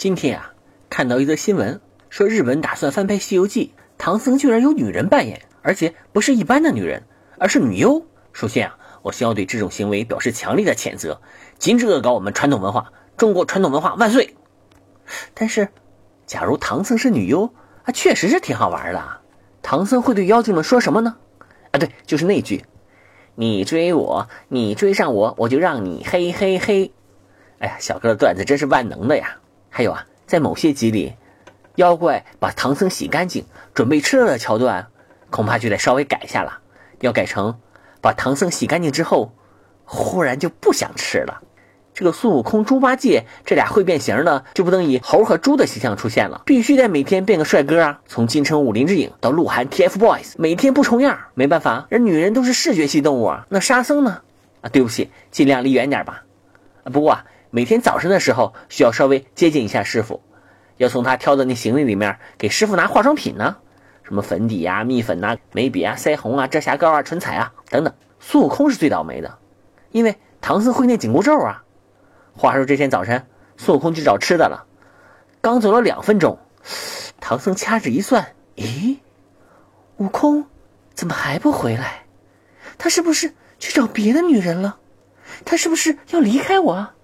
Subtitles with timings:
[0.00, 0.54] 今天啊，
[0.88, 1.78] 看到一则新闻，
[2.08, 7.02] 说日本打算翻拍《西游记》，唐僧居然由女人扮演，而且不是一般的女人，
[7.36, 8.02] 而是女优。
[8.32, 11.20] 首先啊，我先要对这种行为表示强烈的谴责，
[11.58, 14.34] 禁止恶搞我们传统文化，中国传统文化万岁！
[15.34, 15.68] 但是，
[16.24, 17.52] 假如唐僧是女优，
[17.84, 19.04] 啊，确实是挺好玩的。
[19.60, 21.14] 唐僧会对妖精们说什么呢？
[21.72, 22.64] 啊，对，就是那句
[23.36, 26.90] ：“你追我，你追上我，我就让你嘿嘿嘿。”
[27.60, 29.36] 哎呀，小哥的段子真是万能的呀！
[29.70, 31.14] 还有啊，在某些集里，
[31.76, 34.88] 妖怪把唐僧洗干净准备吃了的桥段，
[35.30, 36.58] 恐怕就得稍微改一下了，
[37.00, 37.58] 要改成
[38.00, 39.32] 把唐僧洗干净之后，
[39.84, 41.40] 忽然就不想吃了。
[41.94, 48.00] 这个孙悟空、猪八戒这俩会变形的，就不能以猴和猪的形象出现了，必须得每天变个帅哥啊！
[48.06, 53.46] 从金城武、林志颖到鹿晗、TFBOYS，每天不重样，没办法，人女人都是视觉系动物啊。
[53.48, 54.22] 那沙僧呢？
[54.62, 56.24] 啊，对不起，尽量离远点吧。
[56.84, 57.24] 啊，不过啊。
[57.52, 60.22] 每天早晨的时候，需要稍微接近一下师傅，
[60.76, 63.56] 要从他挑的那行李里面给师傅拿化妆品呢，
[64.04, 67.92] 什么粉底呀、蜜粉呐、眉笔啊、腮红啊、遮瑕膏啊、唇彩啊等等。
[68.20, 69.38] 孙悟空是最倒霉的，
[69.90, 71.64] 因为唐僧会念紧箍咒啊。
[72.36, 74.64] 话说这天早晨，孙悟空去找吃的了，
[75.40, 76.38] 刚走了两分钟，
[77.18, 78.98] 唐僧掐指一算，咦，
[79.96, 80.46] 悟空
[80.94, 82.04] 怎么还不回来？
[82.78, 84.78] 他是不是去找别的女人了？
[85.44, 86.94] 他是不是要离开我啊？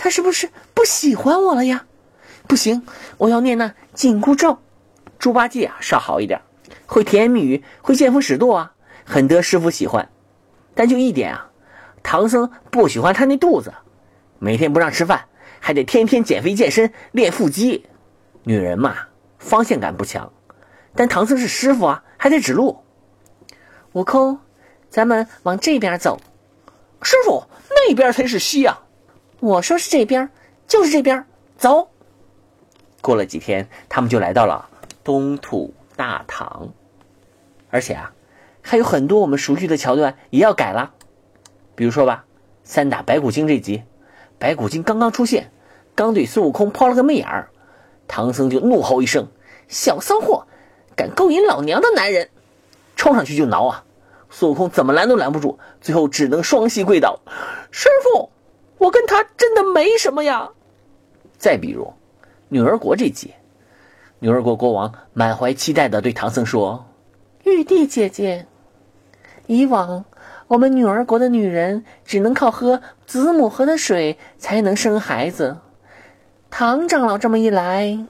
[0.00, 1.84] 他是不是不喜欢我了呀？
[2.48, 2.86] 不行，
[3.18, 4.58] 我要念那紧箍咒。
[5.18, 6.40] 猪八戒啊，稍好一点，
[6.86, 8.72] 会甜言蜜语，会见风使舵啊，
[9.04, 10.08] 很得师傅喜欢。
[10.74, 11.50] 但就一点啊，
[12.02, 13.74] 唐僧不喜欢他那肚子，
[14.38, 15.26] 每天不让吃饭，
[15.60, 17.84] 还得天天减肥健身练腹肌。
[18.44, 18.96] 女人嘛，
[19.38, 20.32] 方向感不强，
[20.94, 22.82] 但唐僧是师傅啊，还得指路。
[23.92, 24.40] 悟空，
[24.88, 26.18] 咱们往这边走。
[27.02, 28.80] 师傅，那边才是西啊。
[29.40, 30.28] 我说是这边，
[30.68, 31.24] 就是这边，
[31.56, 31.88] 走。
[33.00, 34.68] 过了几天，他们就来到了
[35.02, 36.68] 东土大唐，
[37.70, 38.12] 而且啊，
[38.60, 40.92] 还有很多我们熟悉的桥段也要改了。
[41.74, 42.26] 比如说吧，
[42.64, 43.82] 三打白骨精这集，
[44.38, 45.50] 白骨精刚刚出现，
[45.94, 47.48] 刚对孙悟空抛了个媚眼儿，
[48.06, 49.26] 唐僧就怒吼一声
[49.68, 50.46] ：“小骚货，
[50.94, 52.28] 敢勾引老娘的男人！”
[52.94, 53.84] 冲上去就挠啊，
[54.28, 57.20] 孙悟空怎么拦都拦不住，最后只能双膝跪倒
[57.72, 58.28] ：“师傅。”
[58.80, 60.48] 我跟他真的没什么呀。
[61.36, 61.92] 再比如，
[62.48, 63.34] 女儿国这集，
[64.18, 66.86] 女儿国国王满怀期待的对唐僧说
[67.44, 68.46] ：“玉帝姐姐，
[69.46, 70.06] 以往
[70.48, 75.58] 我们女儿国的女人只能靠喝子母河的水才能生孩子。
[76.48, 78.06] 唐长老这么一来，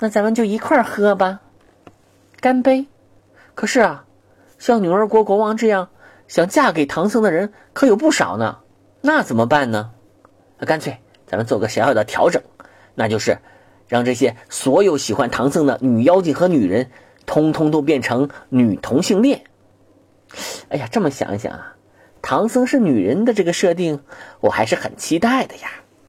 [0.00, 1.40] 那咱们就一块儿喝吧，
[2.40, 2.86] 干杯！
[3.54, 4.04] 可是啊，
[4.58, 5.88] 像女儿国国王这样
[6.28, 8.58] 想嫁给唐僧的人可有不少呢。”
[9.06, 9.92] 那怎么办呢？
[10.58, 12.42] 那干脆咱们做个小小的调整，
[12.96, 13.38] 那就是
[13.86, 16.90] 让这些所有喜欢唐僧的女妖精和女人，
[17.24, 19.44] 通通都变成女同性恋。
[20.70, 21.76] 哎呀，这么想一想啊，
[22.20, 24.00] 唐僧是女人的这个设定，
[24.40, 25.70] 我还是很期待的呀。